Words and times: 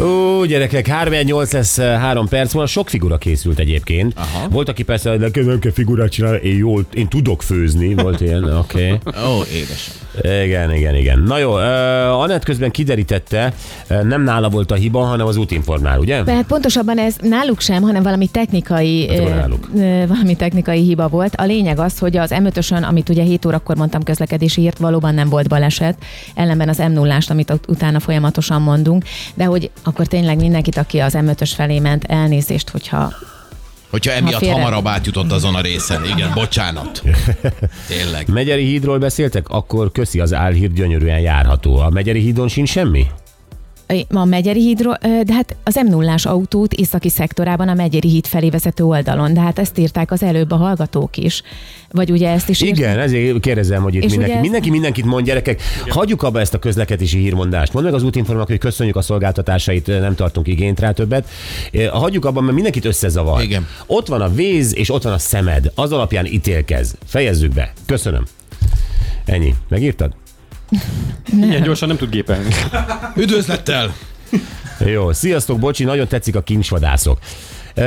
Ó, 0.00 0.44
gyerekek, 0.44 0.86
3 0.86 1.12
lesz 1.50 1.78
3 1.80 2.28
perc 2.28 2.52
múlva. 2.52 2.68
Sok 2.68 2.88
figura 2.88 3.18
készült 3.18 3.58
egyébként. 3.58 4.12
Aha. 4.16 4.48
Volt, 4.48 4.68
aki 4.68 4.82
persze, 4.82 5.10
hogy 5.10 5.18
nekem 5.18 5.44
nem 5.44 5.58
kell 5.58 5.72
figurát 5.72 6.10
csinálni, 6.10 6.38
én 6.42 6.56
jól, 6.56 6.84
én 6.94 7.08
tudok 7.08 7.42
főzni. 7.42 7.94
Volt 7.94 8.20
ilyen, 8.20 8.44
oké. 8.58 8.92
Okay. 9.04 9.24
Ó, 9.26 9.42
édes. 9.54 9.90
Igen, 10.44 10.74
igen, 10.74 10.94
igen. 10.94 11.18
Na 11.18 11.38
jó, 11.38 11.52
uh, 11.52 12.20
Anett 12.20 12.44
közben 12.44 12.70
kiderítette, 12.70 13.52
uh, 13.90 14.02
nem 14.02 14.22
nála 14.22 14.48
volt 14.48 14.70
a 14.70 14.74
hiba, 14.74 15.00
hanem 15.04 15.26
az 15.26 15.36
útinformnál, 15.36 15.98
ugye? 15.98 16.22
Hát 16.26 16.46
pontosabban 16.46 16.98
ez 16.98 17.16
náluk 17.20 17.60
sem, 17.60 17.82
hanem 17.82 18.02
valami 18.02 18.26
technikai, 18.26 19.08
Hát 19.08 19.28
náluk. 19.28 19.68
ö, 19.76 19.80
valami 20.06 20.36
technikai 20.36 20.82
hiba 20.82 21.08
volt. 21.08 21.34
A 21.34 21.44
lényeg 21.44 21.78
az, 21.78 21.98
hogy 21.98 22.16
az 22.16 22.30
m 22.30 22.72
amit 22.82 23.08
ugye 23.08 23.22
7 23.22 23.44
órakor 23.44 23.76
mondtam 23.76 24.02
közlekedési 24.02 24.60
hírt, 24.60 24.78
valóban 24.78 25.14
nem 25.14 25.28
volt 25.28 25.48
baleset, 25.48 25.96
ellenben 26.34 26.68
az 26.68 26.78
m 26.78 26.92
0 26.92 27.18
amit 27.28 27.50
ut- 27.50 27.68
utána 27.68 28.00
folyamatosan 28.00 28.62
mondunk, 28.62 29.04
de 29.34 29.44
hogy 29.44 29.70
akkor 29.84 30.06
tényleg 30.06 30.36
mindenkit, 30.36 30.76
aki 30.76 30.98
az 30.98 31.14
M5-ös 31.16 31.50
felé 31.54 31.78
ment, 31.78 32.04
elnézést, 32.04 32.68
hogyha 32.68 33.12
Hogyha 33.90 34.12
emiatt 34.12 34.38
félre- 34.40 34.56
hamarabb 34.56 34.86
átjutott 34.86 35.32
azon 35.32 35.54
a 35.54 35.60
részen. 35.60 36.04
Igen, 36.04 36.30
bocsánat. 36.34 37.02
Tényleg. 37.88 38.28
Megyeri 38.28 38.64
hídról 38.64 38.98
beszéltek? 38.98 39.48
Akkor 39.48 39.92
köszi, 39.92 40.20
az 40.20 40.32
álhír 40.32 40.72
gyönyörűen 40.72 41.18
járható. 41.20 41.76
A 41.76 41.90
Megyeri 41.90 42.20
hídon 42.20 42.48
sincs 42.48 42.68
semmi? 42.70 43.06
A 44.08 44.24
Megyeri 44.24 44.60
hídról, 44.60 44.98
de 45.02 45.32
hát 45.32 45.56
az 45.64 45.74
m 45.74 45.88
0 45.90 46.14
autót 46.22 46.72
északi 46.72 47.08
szektorában 47.08 47.68
a 47.68 47.74
Megyeri 47.74 48.08
híd 48.08 48.26
felé 48.26 48.48
vezető 48.48 48.84
oldalon, 48.84 49.34
de 49.34 49.40
hát 49.40 49.58
ezt 49.58 49.78
írták 49.78 50.10
az 50.10 50.22
előbb 50.22 50.50
a 50.50 50.56
hallgatók 50.56 51.16
is. 51.16 51.42
Vagy 51.90 52.10
ugye 52.10 52.28
ezt 52.28 52.48
is 52.48 52.60
írt- 52.62 52.76
Igen, 52.78 52.98
ezért 52.98 53.40
kérdezem, 53.40 53.82
hogy 53.82 53.94
itt 53.94 54.02
És 54.02 54.10
mindenki, 54.10 54.34
ez- 54.34 54.40
mindenki 54.40 54.70
mindenkit 54.70 55.04
mond, 55.04 55.26
gyerekek. 55.26 55.62
Hagyjuk 55.88 56.22
abba 56.22 56.40
ezt 56.40 56.54
a 56.54 56.58
közlekedési 56.58 57.18
hírmondást. 57.18 57.72
Mondd 57.72 57.84
meg 57.86 57.94
az 57.94 58.02
útinformának, 58.02 58.48
hogy 58.48 58.58
köszönjük 58.58 58.96
a 58.96 59.02
szolgáltatásait, 59.02 59.86
nem 59.86 60.14
tartunk 60.14 60.46
igényt 60.48 60.80
rá 60.80 60.90
többet. 60.90 61.28
Hagyjuk 61.92 62.24
abban, 62.24 62.42
mert 62.42 62.54
mindenkit 62.54 62.84
összezavar. 62.84 63.42
Igen. 63.42 63.66
Ott 63.86 64.06
van 64.08 64.20
a 64.20 64.28
víz, 64.28 64.76
és 64.76 64.90
ott 64.90 65.02
van 65.02 65.12
a 65.12 65.18
szemed. 65.18 65.70
Az 65.74 65.92
alapján 65.92 66.26
ítélkez. 66.26 66.96
Fejezzük 67.06 67.52
be. 67.52 67.72
Köszönöm. 67.86 68.24
Ennyi. 69.24 69.54
Megírtad? 69.68 70.12
Ilyen 71.42 71.62
gyorsan 71.62 71.88
nem 71.88 71.96
tud 71.96 72.10
gépelni. 72.10 72.48
Üdvözlettel! 73.16 73.94
Jó, 74.78 75.12
sziasztok, 75.12 75.58
bocsi, 75.58 75.84
nagyon 75.84 76.08
tetszik 76.08 76.36
a 76.36 76.40
kincsvadászok. 76.40 77.18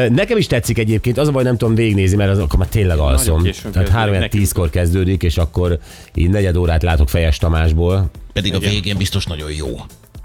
Nekem 0.10 0.38
is 0.38 0.48
tetszik 0.48 0.78
egyébként, 0.78 1.18
az 1.18 1.28
a 1.28 1.32
baj, 1.32 1.44
nem 1.44 1.58
tudom 1.58 1.76
végignézni, 1.76 2.18
mert 2.18 2.32
az, 2.32 2.40
akkor 2.40 2.60
már 2.60 2.68
tényleg 2.68 2.98
alszom. 2.98 3.44
Tehát 3.44 3.62
kezdődik 3.62 3.90
3 3.90 4.14
nekünk. 4.14 4.44
10-kor 4.46 4.70
kezdődik, 4.70 5.24
és 5.24 5.38
akkor 5.38 5.80
így 6.14 6.30
negyed 6.30 6.56
órát 6.56 6.84
látok 6.84 7.10
Fejes 7.10 7.38
Tamásból. 7.38 8.10
Pedig 8.34 8.56
a 8.56 8.60
végén 8.60 8.98
biztos 8.98 9.26
nagyon 9.26 9.52
jó. 9.52 9.68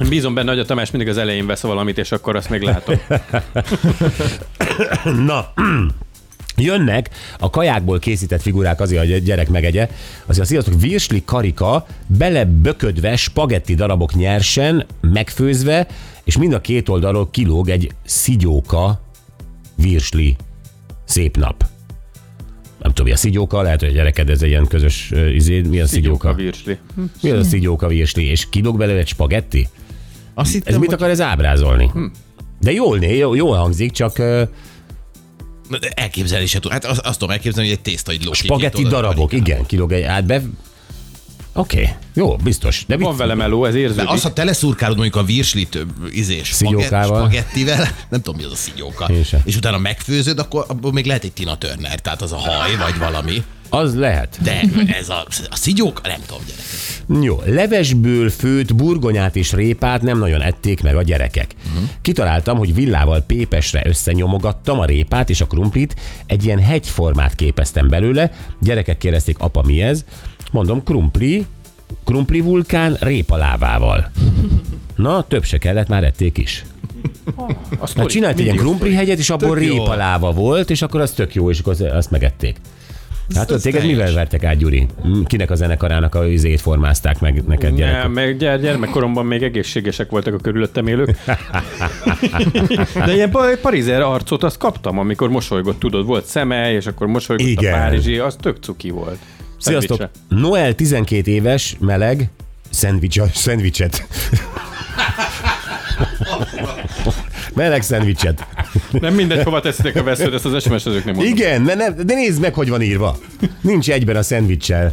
Bízom 0.09 0.35
benne, 0.35 0.51
hogy 0.51 0.59
a 0.59 0.65
Tamás 0.65 0.91
mindig 0.91 1.11
az 1.11 1.17
elején 1.17 1.47
vesz 1.47 1.61
valamit, 1.61 1.99
és 1.99 2.13
akkor 2.13 2.37
azt 2.37 2.51
még 2.51 2.63
látom. 2.63 3.01
Na, 5.27 5.53
jönnek 6.63 7.11
a 7.39 7.51
kajákból 7.51 7.99
készített 7.99 8.43
figurák 8.43 8.81
azért, 8.81 9.01
hogy 9.01 9.13
egy 9.13 9.23
gyerek 9.23 9.49
megegye. 9.49 9.89
Azért 10.27 10.45
a 10.45 10.49
sziasztok, 10.49 10.81
virsli 10.81 11.23
karika, 11.25 11.87
beleböködve 12.07 13.17
spagetti 13.17 13.75
darabok 13.75 14.15
nyersen, 14.15 14.87
megfőzve, 15.01 15.87
és 16.25 16.37
mind 16.37 16.53
a 16.53 16.61
két 16.61 16.89
oldalról 16.89 17.31
kilóg 17.31 17.69
egy 17.69 17.91
szigyóka 18.05 19.01
virsli 19.77 20.37
szép 21.05 21.37
nap. 21.37 21.65
Nem 22.79 22.91
tudom, 22.91 23.07
mi 23.07 23.13
a 23.13 23.17
szigyóka, 23.17 23.63
lehet, 23.63 23.81
hogy 23.81 23.89
a 23.89 23.93
gyereked 23.93 24.31
ez 24.31 24.43
egy 24.43 24.49
ilyen 24.49 24.67
közös 24.67 25.13
izé, 25.35 25.61
mi 25.61 25.81
a 25.81 25.83
A 25.83 25.87
szigyóka? 25.87 26.35
virsli. 26.35 26.79
Mi 27.23 27.31
az 27.31 27.47
a 27.47 27.49
szigyóka 27.49 27.87
virsli? 27.89 28.25
És 28.25 28.49
kilóg 28.49 28.79
belőle 28.79 28.99
egy 28.99 29.09
spagetti? 29.09 29.69
Azt 30.35 30.47
Ez 30.49 30.53
hittem, 30.55 30.81
mit 30.81 30.89
hogy 30.89 30.99
akar 30.99 31.11
ez 31.11 31.21
ábrázolni? 31.21 31.91
De 32.61 32.73
jól, 32.73 32.99
né, 32.99 33.17
jó, 33.17 33.35
jól 33.35 33.57
hangzik, 33.57 33.91
csak 33.93 34.23
uh, 35.73 35.79
elképzelni 35.95 36.47
se 36.47 36.59
tudom. 36.59 36.73
Hát 36.73 36.85
azt, 36.85 37.01
azt 37.01 37.19
tudom 37.19 37.35
elképzelni, 37.35 37.69
hogy 37.69 37.79
egy 37.79 37.83
tészta 37.83 38.13
egy 38.13 38.25
ló. 38.25 38.33
Spagetti 38.33 38.83
darabok, 38.83 39.33
igen, 39.33 39.67
kilóg 39.67 39.93
egy 39.93 40.03
át 40.03 40.25
be. 40.25 40.43
Oké, 41.55 41.81
okay. 41.81 41.95
jó, 42.15 42.37
biztos. 42.37 42.85
De 42.87 42.97
Van 42.97 43.17
vele 43.17 43.35
meló, 43.35 43.65
ez 43.65 43.73
De 43.73 43.79
érződik. 43.79 44.09
az, 44.09 44.23
ha 44.23 44.33
teleszurkálod 44.33 44.97
mondjuk 44.97 45.17
a 45.17 45.25
virslit 45.25 45.87
izés 46.11 46.53
Szigyókával. 46.53 47.21
spagettivel, 47.21 47.77
nem 48.11 48.21
tudom 48.23 48.37
mi 48.37 48.45
az 48.45 48.53
a 48.53 48.57
szigyóka, 48.57 49.09
és 49.45 49.57
utána 49.57 49.79
megfőzöd, 49.79 50.39
akkor 50.39 50.65
abból 50.69 50.93
még 50.93 51.07
lehet 51.07 51.25
egy 51.25 51.33
Tina 51.33 51.59
Turner, 51.59 52.01
tehát 52.01 52.23
az 52.23 52.33
a 52.33 52.37
haj, 52.37 52.77
vagy 52.77 52.99
valami. 52.99 53.43
Az 53.75 53.95
lehet. 53.97 54.39
De 54.43 54.61
ez 54.99 55.09
a, 55.09 55.27
a 55.51 55.57
szigyóka, 55.57 56.01
nem 56.09 56.21
tudom, 56.27 56.43
gyerek. 56.47 57.25
Jó, 57.25 57.43
levesből 57.47 58.31
főtt 58.31 58.75
burgonyát 58.75 59.37
és 59.37 59.53
répát 59.53 60.03
nem 60.03 60.19
nagyon 60.19 60.41
ették 60.43 60.83
meg 60.83 60.97
a 60.97 61.03
gyerekek. 61.03 61.55
Uh-huh. 61.67 61.89
Kitaláltam, 62.03 62.59
hogy 62.59 62.75
villával 62.75 63.21
pépesre 63.21 63.83
összenyomogattam 63.85 64.79
a 64.79 64.85
répát 64.85 65.31
és 65.31 65.41
a 65.41 65.47
krumplit, 65.47 65.95
egy 66.27 66.45
ilyen 66.45 66.59
hegyformát 66.59 67.35
képeztem 67.35 67.89
belőle. 67.89 68.33
Gyerekek 68.61 68.99
kérdezték, 68.99 69.39
apa 69.39 69.63
mi 69.63 69.83
ez? 69.83 70.05
Mondom, 70.51 70.83
krumpli, 70.85 71.47
krumpli 72.05 72.41
vulkán 72.41 72.97
répalávával. 73.01 74.11
Na, 74.97 75.25
több 75.29 75.45
se 75.45 75.59
kellett, 75.59 75.89
már 75.89 76.05
ették 76.05 76.39
is. 76.39 76.65
Azt 77.79 77.97
Hát 77.97 78.07
csinált 78.07 78.39
egy 78.39 78.45
ilyen 78.45 78.57
krumpli 78.57 78.95
hegyet, 78.95 79.19
és 79.19 79.31
abból 79.31 79.55
répaláva 79.57 80.33
volt, 80.33 80.71
és 80.71 80.83
akkor 80.83 81.01
az 81.01 81.11
tök 81.11 81.35
jó, 81.35 81.51
és 81.51 81.59
akkor 81.59 81.73
az- 81.73 81.81
azt 81.93 82.11
megették. 82.11 82.57
Hát 83.35 83.51
ott 83.51 83.57
ez 83.57 83.63
téged 83.63 83.81
teljes. 83.81 83.97
mivel 83.99 84.15
vertek 84.15 84.45
át, 84.45 84.57
Gyuri? 84.57 84.87
Kinek 85.25 85.51
a 85.51 85.55
zenekarának 85.55 86.15
a 86.15 86.27
izét 86.27 86.61
formázták 86.61 87.21
meg 87.21 87.43
neked 87.47 87.75
gyerek? 87.75 88.03
Nem, 88.03 88.13
meg 88.13 88.37
gyermekkoromban 88.37 89.27
még 89.27 89.43
egészségesek 89.43 90.11
voltak 90.11 90.35
a 90.35 90.39
körülöttem 90.39 90.87
élők. 90.87 91.17
De 92.95 93.15
ilyen 93.15 93.31
pa- 93.31 93.59
parizer 93.61 94.01
arcot 94.01 94.43
azt 94.43 94.59
kaptam, 94.59 94.99
amikor 94.99 95.29
mosolygott, 95.29 95.79
tudod, 95.79 96.07
volt 96.07 96.25
szeme, 96.25 96.73
és 96.73 96.87
akkor 96.87 97.07
mosolygott 97.07 97.47
Igen. 97.47 97.73
a 97.73 97.77
Párizsi, 97.77 98.19
az 98.19 98.37
tök 98.41 98.57
cuki 98.63 98.91
volt. 98.91 99.19
Sziasztok! 99.59 99.97
Szendvicse. 99.99 100.47
Noel 100.49 100.75
12 100.75 101.31
éves, 101.31 101.77
meleg, 101.81 102.31
szendvics, 102.71 103.21
szendvicset. 103.33 104.07
meleg 107.55 107.83
szendvicset. 107.83 108.47
Nem 108.91 109.15
mindegy, 109.15 109.43
hova 109.43 109.61
teszitek 109.61 109.97
a 109.97 110.03
veszőt, 110.03 110.35
ezt 110.35 110.45
az 110.45 110.63
SMS-ezők 110.63 111.05
nem 111.05 111.15
mondom. 111.15 111.33
Igen, 111.33 111.65
de, 111.65 111.75
nem, 111.75 111.95
de 111.97 112.15
nézd 112.15 112.41
meg, 112.41 112.55
hogy 112.55 112.69
van 112.69 112.83
írva. 112.83 113.19
Nincs 113.61 113.91
egyben 113.91 114.17
a 114.17 114.23
szendvicsel. 114.23 114.93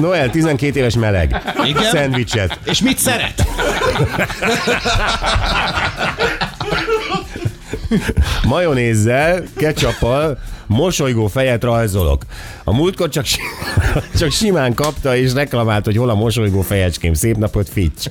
Noel 0.00 0.30
12 0.30 0.78
éves 0.78 0.94
meleg. 0.94 1.42
Igen? 1.64 1.82
Szendvicset. 1.82 2.58
És 2.64 2.80
mit 2.80 2.98
szeret? 2.98 3.46
Majonézzel, 8.44 9.42
ketchuppal, 9.56 10.38
mosolygó 10.66 11.26
fejet 11.26 11.62
rajzolok. 11.62 12.22
A 12.64 12.74
múltkor 12.74 13.08
csak, 13.08 13.24
csak 14.18 14.30
simán 14.30 14.74
kapta 14.74 15.16
és 15.16 15.32
reklamált, 15.32 15.84
hogy 15.84 15.96
hol 15.96 16.10
a 16.10 16.14
mosolygó 16.14 16.60
fejecském. 16.60 17.14
Szép 17.14 17.36
napot, 17.36 17.68
Fitch. 17.68 18.10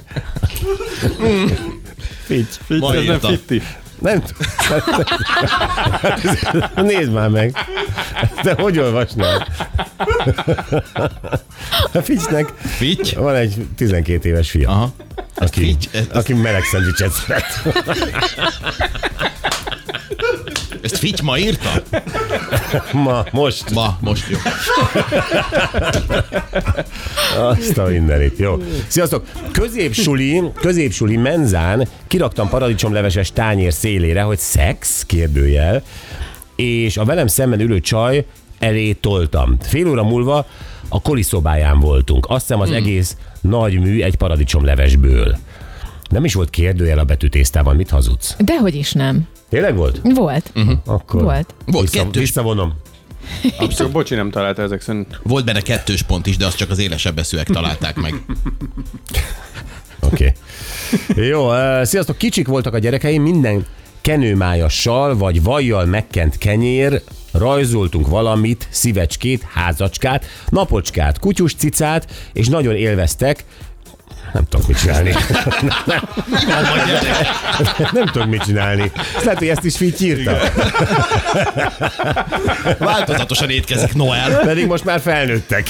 Fitch. 2.23 2.59
Így, 2.69 2.83
ez 2.83 3.05
nem 3.05 3.19
fitti. 3.19 3.61
Nem 4.03 4.21
t- 4.21 4.35
Nézd 6.75 7.11
már 7.11 7.29
meg. 7.29 7.57
De 8.43 8.53
hogy 8.57 8.79
olvasnál? 8.79 9.47
A 11.93 11.99
Fitchnek 12.01 12.53
Fitty? 12.77 13.15
van 13.15 13.35
egy 13.35 13.65
12 13.75 14.29
éves 14.29 14.49
fia, 14.49 14.69
Aha. 14.69 14.93
aki, 15.35 15.59
Fitch, 15.59 16.15
aki 16.15 16.33
meleg 16.33 16.63
szendvicset 16.63 17.11
szeret. 17.11 17.61
Fitty 21.03 21.23
ma 21.23 21.37
írta? 21.37 21.69
Ma, 22.93 23.25
most. 23.31 23.71
Ma, 23.71 23.97
most 24.01 24.29
jó. 24.29 24.37
Azt 27.37 27.77
a 27.77 27.85
mindenit, 27.85 28.37
jó. 28.37 28.57
Sziasztok! 28.87 29.25
Középsuli, 29.51 30.41
középsuli 30.59 31.17
menzán 31.17 31.87
kiraktam 32.07 32.49
paradicsomleveses 32.49 33.31
tányér 33.31 33.73
szélére, 33.73 34.21
hogy 34.21 34.37
szex, 34.37 35.05
kérdőjel, 35.05 35.83
és 36.55 36.97
a 36.97 37.05
velem 37.05 37.27
szemben 37.27 37.59
ülő 37.59 37.79
csaj 37.79 38.25
elé 38.59 38.93
toltam. 38.93 39.57
Fél 39.61 39.87
óra 39.89 40.03
múlva 40.03 40.45
a 40.89 41.01
koliszobáján 41.01 41.79
voltunk. 41.79 42.25
Azt 42.29 42.41
hiszem 42.41 42.61
az 42.61 42.67
hmm. 42.67 42.77
egész 42.77 43.17
nagy 43.41 43.79
mű 43.79 44.01
egy 44.01 44.15
paradicsomlevesből. 44.15 45.37
Nem 46.13 46.25
is 46.25 46.33
volt 46.33 46.49
kérdőjel 46.49 46.97
a 46.97 47.03
betűtésztában, 47.03 47.75
mit 47.75 47.89
hazudsz? 47.89 48.35
Dehogy 48.39 48.75
is 48.75 48.91
nem. 48.91 49.27
Tényleg 49.49 49.75
volt? 49.75 49.99
Volt. 50.03 50.51
Uh-huh. 50.55 50.77
Akkor 50.85 51.23
Volt. 51.23 51.55
Volt 51.65 51.91
vissza, 51.91 52.03
kettős. 52.03 52.21
visszavonom. 52.21 52.73
Abszolút, 53.57 53.91
bocsi, 53.91 54.15
nem 54.15 54.31
találta 54.31 54.61
ezek 54.61 54.81
szerint. 54.81 55.19
Volt 55.23 55.45
benne 55.45 55.61
kettős 55.61 56.01
pont 56.01 56.25
is, 56.25 56.37
de 56.37 56.45
azt 56.45 56.57
csak 56.57 56.69
az 56.69 56.79
élesebb 56.79 57.17
eszűek 57.17 57.47
találták 57.47 57.95
meg. 57.95 58.13
Oké. 59.99 60.33
Okay. 61.09 61.27
Jó, 61.27 61.47
uh, 61.47 61.83
sziasztok, 61.83 62.17
kicsik 62.17 62.47
voltak 62.47 62.73
a 62.73 62.79
gyerekeim, 62.79 63.21
minden 63.21 63.65
kenőmájassal 64.01 65.17
vagy 65.17 65.43
vajjal 65.43 65.85
megkent 65.85 66.37
kenyér, 66.37 67.01
rajzoltunk 67.31 68.07
valamit, 68.07 68.67
szívecskét, 68.69 69.45
házacskát, 69.53 70.25
napocskát, 70.49 71.19
kutyus 71.19 71.53
cicát, 71.53 72.29
és 72.33 72.47
nagyon 72.47 72.75
élveztek, 72.75 73.45
nem 74.33 74.45
tudok 74.49 74.67
mit 74.67 74.79
csinálni. 74.79 75.11
nem 77.91 78.05
tudok 78.05 78.27
mit 78.27 78.43
csinálni. 78.43 78.91
Lehet, 79.23 79.37
hogy 79.37 79.47
ezt 79.47 79.63
is 79.63 79.79
így 79.79 80.01
írta. 80.01 80.37
Változatosan 82.77 83.49
étkezik 83.49 83.93
Noel. 83.93 84.39
Pedig 84.39 84.67
most 84.67 84.85
már 84.85 84.99
felnőttek. 84.99 85.69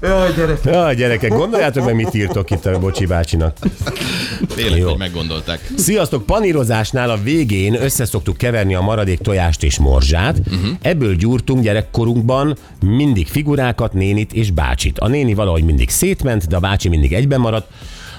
Jaj, 0.00 0.32
gyerekek. 0.32 0.74
Jaj, 0.74 0.94
gyerekek, 0.94 1.30
gondoljátok 1.30 1.84
meg, 1.84 1.94
mit 1.94 2.14
írtok 2.14 2.50
itt 2.50 2.66
a 2.66 2.78
Bocsi 2.78 3.06
bácsinak. 3.06 3.56
Tényleg, 4.46 4.78
Jó. 4.78 4.88
hogy 4.88 4.98
meggondolták. 4.98 5.70
Sziasztok, 5.76 6.26
panírozásnál 6.26 7.10
a 7.10 7.16
végén 7.22 7.82
összeszoktuk 7.82 8.36
keverni 8.36 8.74
a 8.74 8.80
maradék 8.80 9.18
tojást 9.18 9.62
és 9.62 9.78
morzsát. 9.78 10.38
Uh-huh. 10.38 10.76
Ebből 10.82 11.14
gyúrtunk 11.14 11.62
gyerekkorunkban 11.62 12.56
mindig 12.80 13.26
figurákat, 13.26 13.92
nénit 13.92 14.32
és 14.32 14.50
bácsit. 14.50 14.98
A 14.98 15.08
néni 15.08 15.34
valahogy 15.34 15.64
mindig 15.64 15.90
szétment, 15.90 16.46
de 16.46 16.56
a 16.56 16.60
bácsi 16.60 16.88
mindig 16.88 17.12
egyben 17.12 17.40
maradt. 17.40 17.70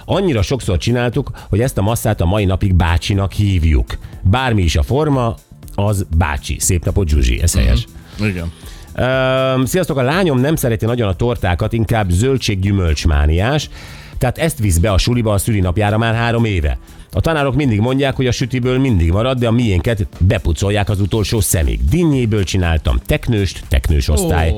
Annyira 0.05 0.41
sokszor 0.41 0.77
csináltuk, 0.77 1.31
hogy 1.49 1.59
ezt 1.59 1.77
a 1.77 1.81
masszát 1.81 2.21
a 2.21 2.25
mai 2.25 2.45
napig 2.45 2.73
bácsinak 2.73 3.31
hívjuk. 3.31 3.97
Bármi 4.21 4.61
is 4.63 4.75
a 4.75 4.83
forma, 4.83 5.35
az 5.75 6.05
bácsi. 6.17 6.55
Szép 6.59 6.85
napot, 6.85 7.07
Zsuzsi, 7.07 7.41
ez 7.41 7.53
helyes. 7.55 7.85
Igen. 8.19 8.51
Öm, 8.95 9.65
sziasztok, 9.65 9.97
a 9.97 10.01
lányom 10.01 10.39
nem 10.39 10.55
szereti 10.55 10.85
nagyon 10.85 11.07
a 11.07 11.15
tortákat, 11.15 11.73
inkább 11.73 12.09
zöldség-gyümölcsmániás, 12.09 13.69
tehát 14.17 14.37
ezt 14.37 14.59
visz 14.59 14.77
be 14.77 14.91
a 14.91 14.97
suliba 14.97 15.33
a 15.33 15.37
szülinapjára 15.37 15.97
már 15.97 16.15
három 16.15 16.45
éve. 16.45 16.77
A 17.11 17.21
tanárok 17.21 17.55
mindig 17.55 17.79
mondják, 17.79 18.15
hogy 18.15 18.27
a 18.27 18.31
sütiből 18.31 18.79
mindig 18.79 19.11
marad, 19.11 19.37
de 19.39 19.47
a 19.47 19.51
miénket 19.51 20.07
bepucolják 20.19 20.89
az 20.89 20.99
utolsó 20.99 21.39
szemig. 21.39 21.79
Dinnyéből 21.89 22.43
csináltam 22.43 22.99
teknőst, 23.05 23.63
teknős 23.67 24.09
osztály. 24.09 24.53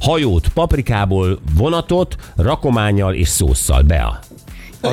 Hajót, 0.00 0.48
paprikából, 0.48 1.40
vonatot, 1.54 2.16
rakományjal 2.36 3.14
és 3.14 3.28
szósszal. 3.28 3.82
Bea. 3.82 4.18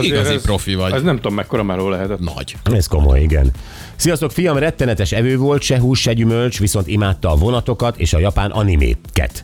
Igazi 0.02 0.34
ez- 0.34 0.42
profi 0.42 0.76
vagy. 0.76 0.94
Ez 0.94 1.02
nem 1.02 1.16
tudom, 1.16 1.34
mekkora 1.34 1.64
meló 1.64 1.90
lehetett. 1.90 2.20
Nagy. 2.20 2.56
Ez 2.64 2.88
komoly, 2.88 3.22
igen. 3.22 3.52
Sziasztok, 3.96 4.32
fiam, 4.32 4.58
rettenetes 4.58 5.12
evő 5.12 5.38
volt, 5.38 5.62
se 5.62 5.80
hús, 5.80 6.02
se 6.02 6.14
gyümölcs, 6.14 6.60
viszont 6.60 6.88
imádta 6.88 7.32
a 7.32 7.36
vonatokat 7.36 7.98
és 7.98 8.14
a 8.14 8.20
japán 8.20 8.52
animéket. 8.52 9.44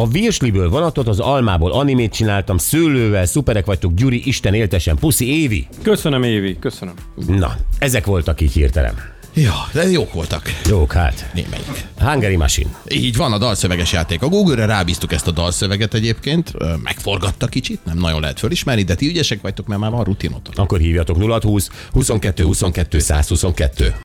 A 0.00 0.08
virsliből 0.08 0.68
vonatot, 0.68 1.08
az 1.08 1.20
almából 1.20 1.72
animét 1.72 2.12
csináltam, 2.12 2.58
szőlővel, 2.58 3.26
szuperek 3.26 3.66
vagytok, 3.66 3.94
Gyuri, 3.94 4.22
Isten 4.24 4.54
éltesen, 4.54 4.96
puszi, 4.96 5.42
Évi. 5.42 5.66
Köszönöm, 5.82 6.22
Évi, 6.22 6.58
köszönöm. 6.58 6.94
Na, 7.26 7.56
ezek 7.78 8.06
voltak 8.06 8.40
így 8.40 8.52
hirtelen. 8.52 8.94
Ja, 9.34 9.54
de 9.72 9.90
jók 9.90 10.12
voltak. 10.12 10.42
Jók, 10.68 10.92
hát. 10.92 11.30
Némelyik. 11.34 11.86
Hungary 11.98 12.36
Machine. 12.36 12.70
Így 12.88 13.16
van 13.16 13.32
a 13.32 13.38
dalszöveges 13.38 13.92
játék. 13.92 14.22
A 14.22 14.28
Google-re 14.28 14.64
rábíztuk 14.66 15.12
ezt 15.12 15.26
a 15.26 15.30
dalszöveget 15.30 15.94
egyébként, 15.94 16.52
megforgatta 16.82 17.46
kicsit, 17.46 17.84
nem 17.84 17.98
nagyon 17.98 18.20
lehet 18.20 18.38
fölismerni, 18.38 18.82
de 18.82 18.94
ti 18.94 19.06
ügyesek 19.06 19.40
vagytok, 19.40 19.66
mert 19.66 19.80
már 19.80 19.90
van 19.90 20.04
rutinotok. 20.04 20.54
Akkor 20.56 20.78
hívjatok 20.78 21.42
020 21.42 21.68
22 21.92 22.44
22 22.44 22.98
122. 22.98 23.94